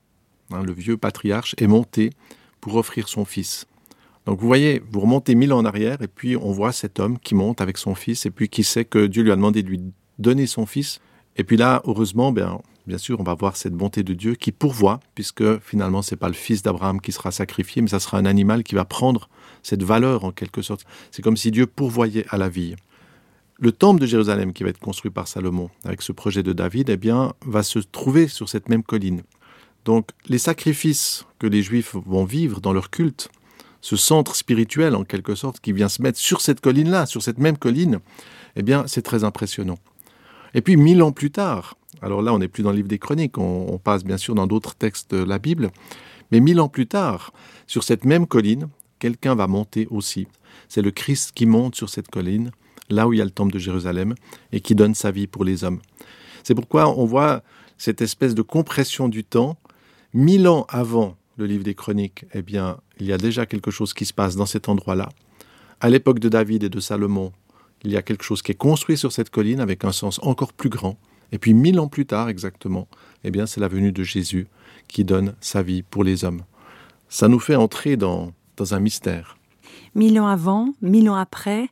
hein, 0.53 0.63
le 0.63 0.73
vieux 0.75 0.99
patriarche, 0.99 1.55
est 1.57 1.67
monté 1.67 2.11
pour 2.61 2.75
offrir 2.75 3.09
son 3.09 3.25
fils. 3.25 3.65
Donc 4.27 4.39
vous 4.39 4.47
voyez, 4.47 4.83
vous 4.93 5.01
remontez 5.01 5.35
mille 5.35 5.55
ans 5.55 5.59
en 5.59 5.65
arrière 5.65 6.03
et 6.03 6.09
puis 6.09 6.37
on 6.37 6.53
voit 6.53 6.73
cet 6.73 7.01
homme 7.01 7.19
qui 7.19 7.35
monte 7.35 7.63
avec 7.63 7.79
son 7.79 7.95
fils 7.95 8.27
et 8.27 8.31
puis 8.31 8.51
qui 8.51 8.65
sait 8.65 8.85
que 8.85 9.07
Dieu 9.07 9.23
lui 9.23 9.33
a 9.33 9.37
demandé 9.37 9.63
de 9.63 9.69
lui 9.71 9.81
donner 10.19 10.47
son 10.47 10.67
fils. 10.67 11.01
Et 11.37 11.45
puis 11.45 11.57
là, 11.57 11.83
heureusement, 11.85 12.33
bien, 12.33 12.61
bien 12.87 12.99
sûr, 12.99 13.21
on 13.21 13.23
va 13.23 13.35
voir 13.35 13.57
cette 13.57 13.75
bonté 13.75 14.03
de 14.03 14.15
Dieu 14.15 14.35
qui 14.35 14.53
pourvoit, 14.53 15.01
puisque 15.15 15.59
finalement, 15.61 16.03
c'est 16.03 16.17
pas 16.17 16.29
le 16.29 16.35
fils 16.35 16.63
d'Abraham 16.63 17.01
qui 17.01 17.13
sera 17.13 17.31
sacrifié, 17.31 17.83
mais 17.83 17.89
ça 17.89 18.01
sera 18.01 18.19
un 18.19 18.25
animal 18.25 18.63
qui 18.65 18.75
va 18.75 18.85
prendre 18.85 19.29
cette 19.63 19.83
valeur 19.83 20.25
en 20.25 20.33
quelque 20.33 20.63
sorte. 20.63 20.85
C'est 21.11 21.23
comme 21.23 21.37
si 21.37 21.51
Dieu 21.51 21.67
pourvoyait 21.67 22.27
à 22.31 22.39
la 22.39 22.49
vie. 22.49 22.75
Le 23.59 23.73
temple 23.73 24.01
de 24.01 24.07
Jérusalem 24.07 24.53
qui 24.53 24.65
va 24.65 24.71
être 24.71 24.79
construit 24.79 25.11
par 25.11 25.29
Salomon, 25.29 25.71
avec 25.85 26.03
ce 26.03 26.13
projet 26.13 26.43
de 26.43 26.53
David, 26.53 26.91
eh 26.91 26.97
bien, 26.97 27.33
va 27.45 27.63
se 27.63 27.79
trouver 27.79 28.29
sur 28.29 28.49
cette 28.49 28.69
même 28.69 28.83
colline. 28.83 29.23
Donc, 29.85 30.11
les 30.29 30.39
sacrifices 30.39 31.25
que 31.39 31.47
les 31.47 31.63
Juifs 31.63 31.95
vont 31.95 32.25
vivre 32.25 32.61
dans 32.61 32.73
leur 32.73 32.91
culte, 32.91 33.31
ce 33.81 33.97
centre 33.97 34.35
spirituel 34.35 34.97
en 34.97 35.05
quelque 35.05 35.35
sorte 35.35 35.61
qui 35.61 35.73
vient 35.73 35.89
se 35.89 36.03
mettre 36.03 36.19
sur 36.19 36.41
cette 36.41 36.61
colline-là, 36.61 37.07
sur 37.07 37.23
cette 37.23 37.39
même 37.39 37.57
colline, 37.57 38.01
eh 38.57 38.63
bien, 38.63 38.85
c'est 38.87 39.03
très 39.03 39.23
impressionnant. 39.23 39.79
Et 40.57 40.63
puis, 40.63 40.79
mille 40.79 41.03
ans 41.03 41.13
plus 41.13 41.31
tard, 41.31 41.77
alors 42.01 42.23
là, 42.23 42.33
on 42.33 42.39
n'est 42.39 42.49
plus 42.49 42.63
dans 42.63 42.71
le 42.71 42.77
livre 42.77 42.89
des 42.89 42.99
Chroniques, 42.99 43.37
on, 43.37 43.79
passe 43.79 44.05
bien 44.05 44.17
sûr 44.17 44.35
dans 44.35 44.47
d'autres 44.47 44.75
textes 44.75 45.15
de 45.15 45.23
la 45.23 45.39
Bible, 45.39 45.71
Mais 46.33 46.41
mille 46.41 46.61
ans 46.61 46.71
plus 46.71 46.87
tard, 46.87 47.35
sur 47.67 47.85
cette 47.85 48.07
même 48.07 48.27
colline, 48.27 48.69
quelqu'un 48.99 49.35
va 49.35 49.49
monter 49.49 49.87
aussi. 49.91 50.27
C'est 50.69 50.81
le 50.81 50.91
Christ 50.91 51.33
qui 51.35 51.45
monte 51.45 51.75
sur 51.75 51.91
cette 51.91 52.09
colline, 52.09 52.53
là 52.89 53.07
où 53.07 53.13
il 53.13 53.19
y 53.19 53.23
a 53.23 53.25
le 53.27 53.31
temple 53.31 53.53
de 53.53 53.59
Jérusalem, 53.59 54.15
et 54.51 54.61
qui 54.61 54.75
donne 54.75 54.95
sa 54.95 55.11
vie 55.11 55.27
pour 55.27 55.45
les 55.45 55.63
hommes. 55.63 55.81
C'est 56.43 56.55
pourquoi 56.55 56.89
on 56.89 57.05
voit 57.05 57.43
cette 57.77 58.01
espèce 58.01 58.35
de 58.35 58.43
compression 58.43 59.09
du 59.09 59.25
temps. 59.25 59.59
Mille 60.15 60.49
ans 60.49 60.65
avant 60.71 61.17
le 61.37 61.45
livre 61.45 61.65
des 61.65 61.75
Chroniques, 61.75 62.25
eh 62.33 62.41
bien, 62.41 62.79
il 62.99 63.07
y 63.07 63.13
a 63.13 63.19
déjà 63.19 63.45
quelque 63.45 63.71
chose 63.71 63.93
qui 63.93 64.07
se 64.07 64.15
passe 64.15 64.37
dans 64.37 64.47
cet 64.47 64.71
endroit-là. 64.71 65.11
À 65.83 65.91
l'époque 65.91 66.19
de 66.19 66.31
David 66.31 66.65
et 66.65 66.71
de 66.71 66.81
Salomon, 66.81 67.33
il 67.87 67.93
y 67.93 67.97
a 67.97 68.03
quelque 68.03 68.25
chose 68.25 68.43
qui 68.43 68.51
est 68.51 68.57
construit 68.57 68.99
sur 68.99 69.13
cette 69.13 69.31
colline 69.31 69.61
avec 69.61 69.85
un 69.85 69.93
sens 69.93 70.19
encore 70.23 70.53
plus 70.53 70.69
grand. 70.69 70.99
Et 71.31 71.39
puis 71.39 71.55
mille 71.55 71.79
ans 71.79 71.87
plus 71.87 72.05
tard, 72.05 72.29
exactement, 72.29 72.89
eh 73.23 73.31
bien, 73.31 73.47
c'est 73.47 73.61
la 73.61 73.69
venue 73.69 73.93
de 73.93 74.03
Jésus 74.03 74.49
qui 74.89 75.05
donne 75.05 75.35
sa 75.41 75.63
vie 75.63 75.83
pour 75.83 76.03
les 76.03 76.25
hommes. 76.25 76.43
Ça 77.09 77.29
nous 77.29 77.39
fait 77.39 77.55
entrer 77.55 77.97
dans, 77.97 78.33
dans 78.57 78.75
un 78.75 78.81
mystère. 78.81 79.39
Mille 79.95 80.19
ans 80.19 80.27
avant, 80.27 80.75
mille 80.83 81.09
ans 81.09 81.15
après, 81.15 81.69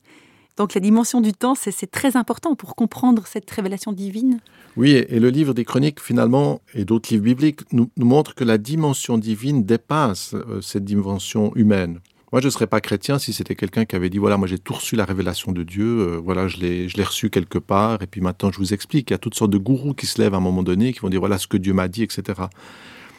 donc 0.57 0.75
la 0.75 0.81
dimension 0.81 1.21
du 1.21 1.33
temps, 1.33 1.57
c'est 1.57 1.91
très 1.91 2.17
important 2.17 2.55
pour 2.55 2.77
comprendre 2.77 3.27
cette 3.27 3.51
révélation 3.51 3.93
divine. 3.93 4.39
Oui, 4.77 4.93
et 4.93 5.19
le 5.19 5.31
livre 5.31 5.53
des 5.53 5.65
chroniques, 5.65 6.01
finalement, 6.01 6.61
et 6.75 6.85
d'autres 6.85 7.13
livres 7.13 7.25
bibliques, 7.25 7.61
nous, 7.73 7.91
nous 7.97 8.07
montrent 8.07 8.37
que 8.37 8.45
la 8.45 8.59
dimension 8.59 9.19
divine 9.19 9.65
dépasse 9.65 10.35
euh, 10.35 10.61
cette 10.61 10.85
dimension 10.85 11.53
humaine. 11.57 11.99
Moi, 12.35 12.41
je 12.41 12.49
ne 12.49 12.51
serais 12.51 12.67
pas 12.67 12.81
chrétien 12.81 13.21
si 13.21 13.33
c'était 13.33 13.55
quelqu'un 13.55 13.85
qui 13.85 13.95
avait 13.95 14.11
dit, 14.11 14.19
voilà, 14.19 14.37
moi 14.37 14.49
j'ai 14.49 14.59
tout 14.59 14.75
reçu 14.75 14.97
la 14.97 15.05
révélation 15.05 15.53
de 15.53 15.63
Dieu, 15.63 15.85
euh, 15.85 16.17
voilà, 16.17 16.49
je 16.49 16.57
l'ai 16.57 17.05
reçu 17.05 17.31
quelque 17.31 17.61
part, 17.61 18.03
et 18.03 18.09
puis 18.09 18.21
maintenant 18.21 18.51
je 18.51 18.59
vous 18.59 18.75
explique. 18.75 19.11
Il 19.11 19.13
y 19.13 19.15
a 19.15 19.19
toutes 19.19 19.37
sortes 19.37 19.53
de 19.53 19.57
gourous 19.57 19.95
qui 19.95 20.07
se 20.07 20.21
lèvent 20.21 20.35
à 20.35 20.39
un 20.39 20.41
moment 20.41 20.65
donné, 20.65 20.93
qui 20.93 20.99
vont 20.99 21.11
dire, 21.11 21.21
voilà 21.21 21.39
ce 21.39 21.47
que 21.47 21.57
Dieu 21.57 21.73
m'a 21.73 21.87
dit, 21.87 22.03
etc. 22.03 22.43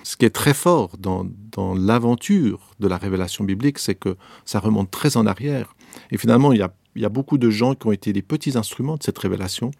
Ce 0.04 0.18
qui 0.18 0.26
est 0.26 0.36
très 0.36 0.54
fort 0.54 0.98
dans, 0.98 1.26
dans 1.54 1.76
l'aventure 1.76 2.76
de 2.82 2.90
la 2.90 2.98
révélation 2.98 3.46
biblique, 3.46 3.80
c'est 3.80 3.96
que 3.96 4.18
ça 4.44 4.60
remonte 4.60 4.92
très 4.92 5.16
en 5.16 5.26
arrière. 5.26 5.78
Et 6.12 6.18
finalement, 6.18 6.52
il 6.52 6.60
y, 6.60 6.62
a, 6.62 6.74
il 6.98 7.02
y 7.02 7.06
a 7.06 7.10
beaucoup 7.10 7.38
de 7.38 7.50
gens 7.50 7.74
qui 7.74 7.88
ont 7.88 7.94
été 7.94 8.12
les 8.12 8.22
petits 8.22 8.58
instruments 8.58 8.98
de 8.98 9.04
cette 9.04 9.18
révélation. 9.18 9.72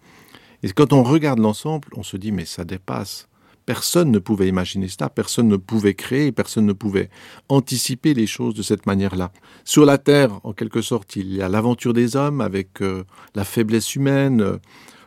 Et 0.62 0.70
quand 0.70 0.94
on 0.94 1.02
regarde 1.02 1.40
l'ensemble, 1.40 1.88
on 1.94 2.02
se 2.02 2.16
dit, 2.16 2.32
mais 2.32 2.46
ça 2.46 2.64
dépasse 2.64 3.28
Personne 3.66 4.12
ne 4.12 4.20
pouvait 4.20 4.46
imaginer 4.46 4.86
cela, 4.86 5.10
personne 5.10 5.48
ne 5.48 5.56
pouvait 5.56 5.94
créer, 5.94 6.30
personne 6.30 6.66
ne 6.66 6.72
pouvait 6.72 7.10
anticiper 7.48 8.14
les 8.14 8.28
choses 8.28 8.54
de 8.54 8.62
cette 8.62 8.86
manière-là. 8.86 9.32
Sur 9.64 9.84
la 9.84 9.98
Terre, 9.98 10.38
en 10.44 10.52
quelque 10.52 10.82
sorte, 10.82 11.16
il 11.16 11.34
y 11.34 11.42
a 11.42 11.48
l'aventure 11.48 11.92
des 11.92 12.14
hommes 12.14 12.40
avec 12.40 12.80
euh, 12.80 13.02
la 13.34 13.44
faiblesse 13.44 13.96
humaine, 13.96 14.40
euh, 14.40 14.58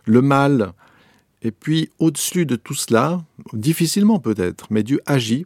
le 0.04 0.22
mal. 0.22 0.74
Et 1.42 1.52
puis, 1.52 1.90
au-dessus 2.00 2.46
de 2.46 2.58
tout 2.58 2.74
cela, 2.74 3.24
difficilement 3.54 4.20
peut-être, 4.20 4.68
mais 4.72 4.84
Dieu 4.84 5.00
agit. 5.06 5.46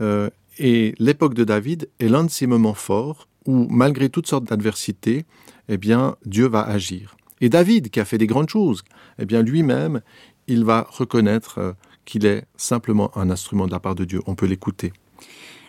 Euh, 0.00 0.30
et 0.58 0.94
l'époque 0.98 1.34
de 1.34 1.44
David 1.44 1.90
est 2.00 2.08
l'un 2.08 2.24
de 2.24 2.30
ces 2.30 2.46
moments 2.46 2.72
forts 2.72 3.28
où, 3.44 3.66
malgré 3.68 4.08
toutes 4.08 4.26
sortes 4.26 4.44
d'adversités, 4.44 5.26
eh 5.68 5.76
bien, 5.76 6.16
Dieu 6.24 6.48
va 6.48 6.62
agir. 6.62 7.14
Et 7.42 7.50
David, 7.50 7.90
qui 7.90 8.00
a 8.00 8.06
fait 8.06 8.18
des 8.18 8.26
grandes 8.26 8.48
choses, 8.48 8.82
eh 9.18 9.26
bien, 9.26 9.42
lui-même, 9.42 10.00
il 10.46 10.64
va 10.64 10.86
reconnaître 10.88 11.76
qu'il 12.08 12.24
est 12.24 12.44
simplement 12.56 13.16
un 13.16 13.30
instrument 13.30 13.66
de 13.66 13.70
la 13.70 13.80
part 13.80 13.94
de 13.94 14.04
Dieu. 14.04 14.20
On 14.26 14.34
peut 14.34 14.46
l'écouter. 14.46 14.92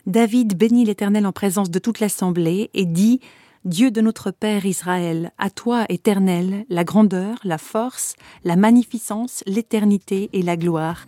David 0.08 0.58
bénit 0.58 0.86
l'Éternel 0.86 1.28
en 1.28 1.34
présence 1.34 1.70
de 1.70 1.80
toute 1.80 2.00
l'assemblée 2.00 2.70
et 2.74 2.86
dit 2.86 3.20
Dieu 3.66 3.92
de 3.92 4.00
notre 4.00 4.32
Père 4.32 4.66
Israël, 4.66 5.34
à 5.38 5.50
toi, 5.50 5.86
Éternel, 5.90 6.66
la 6.70 6.86
grandeur, 6.86 7.38
la 7.44 7.58
force, 7.58 8.16
la 8.46 8.56
magnificence, 8.56 9.44
l'éternité 9.46 10.30
et 10.32 10.42
la 10.42 10.56
gloire. 10.56 11.06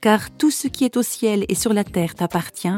Car 0.00 0.30
tout 0.30 0.50
ce 0.50 0.66
qui 0.66 0.86
est 0.86 0.96
au 0.96 1.02
ciel 1.02 1.44
et 1.50 1.54
sur 1.54 1.74
la 1.74 1.84
terre 1.84 2.14
t'appartient, 2.14 2.68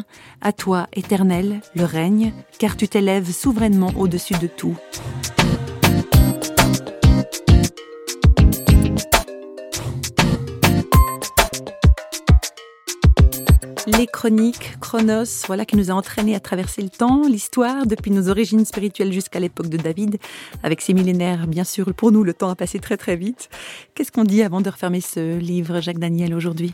à 0.40 0.52
toi, 0.52 0.88
Éternel, 0.92 1.60
le 1.76 1.84
règne, 1.84 2.32
car 2.58 2.76
tu 2.76 2.88
t'élèves 2.88 3.30
souverainement 3.30 3.92
au-dessus 3.96 4.34
de 4.34 4.48
tout. 4.48 4.76
Les 13.98 14.06
chroniques, 14.06 14.78
Chronos, 14.80 15.44
voilà 15.46 15.66
qui 15.66 15.76
nous 15.76 15.90
a 15.90 15.94
entraînés 15.94 16.34
à 16.34 16.40
traverser 16.40 16.82
le 16.82 16.88
temps, 16.88 17.28
l'histoire, 17.28 17.86
depuis 17.86 18.10
nos 18.10 18.28
origines 18.28 18.64
spirituelles 18.64 19.12
jusqu'à 19.12 19.38
l'époque 19.38 19.68
de 19.68 19.76
David. 19.76 20.18
Avec 20.62 20.80
ses 20.80 20.94
millénaires, 20.94 21.46
bien 21.46 21.64
sûr, 21.64 21.92
pour 21.92 22.10
nous, 22.10 22.24
le 22.24 22.32
temps 22.32 22.48
a 22.48 22.54
passé 22.54 22.78
très 22.78 22.96
très 22.96 23.16
vite. 23.16 23.50
Qu'est-ce 23.94 24.10
qu'on 24.10 24.24
dit 24.24 24.42
avant 24.42 24.60
de 24.60 24.70
refermer 24.70 25.00
ce 25.00 25.38
livre, 25.38 25.80
Jacques 25.80 25.98
Daniel, 25.98 26.34
aujourd'hui? 26.34 26.72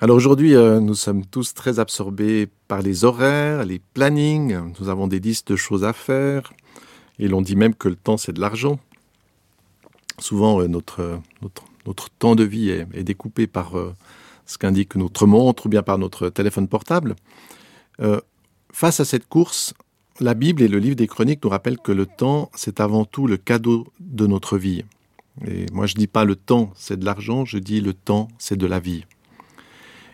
Alors 0.00 0.16
aujourd'hui, 0.16 0.56
euh, 0.56 0.80
nous 0.80 0.94
sommes 0.94 1.26
tous 1.26 1.52
très 1.52 1.78
absorbés 1.78 2.48
par 2.68 2.80
les 2.80 3.04
horaires, 3.04 3.64
les 3.64 3.80
plannings, 3.92 4.58
nous 4.80 4.88
avons 4.88 5.06
des 5.06 5.20
listes 5.20 5.52
de 5.52 5.56
choses 5.56 5.84
à 5.84 5.92
faire, 5.92 6.54
et 7.18 7.28
l'on 7.28 7.42
dit 7.42 7.54
même 7.54 7.74
que 7.74 7.88
le 7.88 7.96
temps 7.96 8.16
c'est 8.16 8.32
de 8.32 8.40
l'argent. 8.40 8.80
Souvent, 10.18 10.60
euh, 10.60 10.68
notre, 10.68 11.20
notre, 11.42 11.64
notre, 11.86 12.08
temps 12.08 12.34
de 12.34 12.44
vie 12.44 12.70
est, 12.70 13.04
découpé 13.04 13.46
par 13.46 13.78
euh, 13.78 13.94
ce 14.50 14.58
qu'indique 14.58 14.96
notre 14.96 15.26
montre 15.26 15.66
ou 15.66 15.68
bien 15.68 15.84
par 15.84 15.96
notre 15.96 16.28
téléphone 16.28 16.66
portable. 16.66 17.14
Euh, 18.00 18.20
face 18.72 18.98
à 18.98 19.04
cette 19.04 19.28
course, 19.28 19.74
la 20.18 20.34
Bible 20.34 20.62
et 20.62 20.68
le 20.68 20.78
livre 20.78 20.96
des 20.96 21.06
chroniques 21.06 21.44
nous 21.44 21.50
rappellent 21.50 21.78
que 21.78 21.92
le 21.92 22.04
temps, 22.04 22.50
c'est 22.56 22.80
avant 22.80 23.04
tout 23.04 23.28
le 23.28 23.36
cadeau 23.36 23.86
de 24.00 24.26
notre 24.26 24.58
vie. 24.58 24.84
Et 25.46 25.66
moi, 25.72 25.86
je 25.86 25.94
ne 25.94 26.00
dis 26.00 26.08
pas 26.08 26.24
le 26.24 26.34
temps, 26.34 26.72
c'est 26.74 26.98
de 26.98 27.04
l'argent, 27.04 27.44
je 27.44 27.58
dis 27.58 27.80
le 27.80 27.94
temps, 27.94 28.26
c'est 28.38 28.56
de 28.56 28.66
la 28.66 28.80
vie. 28.80 29.04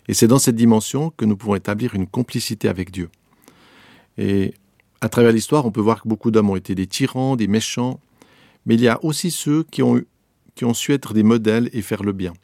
Et 0.06 0.12
c'est 0.12 0.28
dans 0.28 0.38
cette 0.38 0.54
dimension 0.54 1.10
que 1.16 1.24
nous 1.24 1.36
pouvons 1.36 1.54
établir 1.54 1.94
une 1.94 2.06
complicité 2.06 2.68
avec 2.68 2.90
Dieu. 2.90 3.08
Et 4.18 4.52
à 5.00 5.08
travers 5.08 5.32
l'histoire, 5.32 5.64
on 5.64 5.70
peut 5.70 5.80
voir 5.80 6.02
que 6.02 6.08
beaucoup 6.08 6.30
d'hommes 6.30 6.50
ont 6.50 6.56
été 6.56 6.74
des 6.74 6.86
tyrans, 6.86 7.36
des 7.36 7.48
méchants, 7.48 8.00
mais 8.66 8.74
il 8.74 8.82
y 8.82 8.88
a 8.88 9.02
aussi 9.02 9.30
ceux 9.30 9.64
qui 9.70 9.82
ont, 9.82 10.02
qui 10.54 10.66
ont 10.66 10.74
su 10.74 10.92
être 10.92 11.14
des 11.14 11.22
modèles 11.22 11.70
et 11.72 11.80
faire 11.80 12.02
le 12.02 12.12
bien. 12.12 12.34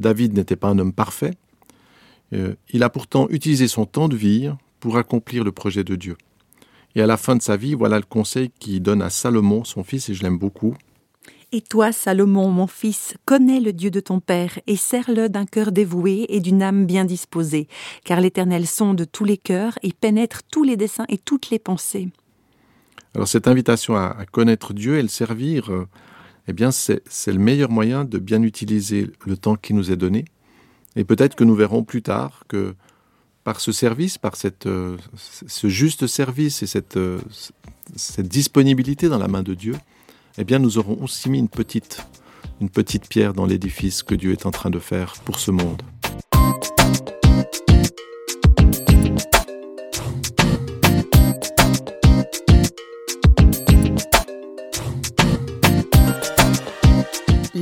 David 0.00 0.34
n'était 0.34 0.56
pas 0.56 0.68
un 0.68 0.78
homme 0.78 0.92
parfait. 0.92 1.34
Euh, 2.32 2.54
il 2.70 2.82
a 2.82 2.90
pourtant 2.90 3.28
utilisé 3.30 3.68
son 3.68 3.86
temps 3.86 4.08
de 4.08 4.16
vie 4.16 4.50
pour 4.80 4.96
accomplir 4.96 5.44
le 5.44 5.52
projet 5.52 5.84
de 5.84 5.94
Dieu. 5.94 6.16
Et 6.94 7.02
à 7.02 7.06
la 7.06 7.16
fin 7.16 7.36
de 7.36 7.42
sa 7.42 7.56
vie, 7.56 7.74
voilà 7.74 7.98
le 7.98 8.04
conseil 8.04 8.50
qu'il 8.58 8.82
donne 8.82 9.02
à 9.02 9.10
Salomon, 9.10 9.64
son 9.64 9.84
fils, 9.84 10.08
et 10.08 10.14
je 10.14 10.22
l'aime 10.22 10.38
beaucoup. 10.38 10.74
Et 11.52 11.60
toi, 11.60 11.92
Salomon, 11.92 12.48
mon 12.48 12.66
fils, 12.66 13.14
connais 13.24 13.60
le 13.60 13.72
Dieu 13.72 13.90
de 13.90 14.00
ton 14.00 14.20
Père, 14.20 14.58
et 14.66 14.76
sers-le 14.76 15.28
d'un 15.28 15.46
cœur 15.46 15.72
dévoué 15.72 16.26
et 16.28 16.40
d'une 16.40 16.62
âme 16.62 16.86
bien 16.86 17.04
disposée, 17.04 17.68
car 18.04 18.20
l'Éternel 18.20 18.66
sonde 18.66 19.06
tous 19.10 19.24
les 19.24 19.36
cœurs 19.36 19.78
et 19.82 19.92
pénètre 19.92 20.42
tous 20.50 20.62
les 20.62 20.76
desseins 20.76 21.06
et 21.08 21.18
toutes 21.18 21.50
les 21.50 21.58
pensées. 21.58 22.08
Alors 23.14 23.26
cette 23.26 23.48
invitation 23.48 23.96
à, 23.96 24.24
connaître 24.30 24.72
Dieu 24.72 24.98
et 24.98 25.02
le 25.02 25.08
servir, 25.08 25.70
euh, 25.72 25.88
eh 26.50 26.52
bien 26.52 26.72
c'est 26.72 27.00
le 27.28 27.38
meilleur 27.38 27.70
moyen 27.70 28.04
de 28.04 28.18
bien 28.18 28.42
utiliser 28.42 29.08
le 29.24 29.36
temps 29.36 29.54
qui 29.54 29.72
nous 29.72 29.92
est 29.92 29.96
donné. 29.96 30.24
Et 30.96 31.04
peut-être 31.04 31.36
que 31.36 31.44
nous 31.44 31.54
verrons 31.54 31.84
plus 31.84 32.02
tard 32.02 32.42
que 32.48 32.74
par 33.44 33.60
ce 33.60 33.70
service, 33.70 34.18
par 34.18 34.34
cette, 34.34 34.66
euh, 34.66 34.96
ce 35.14 35.68
juste 35.68 36.08
service 36.08 36.64
et 36.64 36.66
cette, 36.66 36.96
euh, 36.96 37.20
cette 37.94 38.26
disponibilité 38.26 39.08
dans 39.08 39.18
la 39.18 39.28
main 39.28 39.44
de 39.44 39.54
Dieu, 39.54 39.76
eh 40.38 40.44
bien 40.44 40.58
nous 40.58 40.76
aurons 40.76 41.00
aussi 41.04 41.30
mis 41.30 41.38
une 41.38 41.48
petite, 41.48 42.04
une 42.60 42.68
petite 42.68 43.08
pierre 43.08 43.32
dans 43.32 43.46
l'édifice 43.46 44.02
que 44.02 44.16
Dieu 44.16 44.32
est 44.32 44.44
en 44.44 44.50
train 44.50 44.70
de 44.70 44.80
faire 44.80 45.14
pour 45.24 45.38
ce 45.38 45.52
monde. 45.52 45.82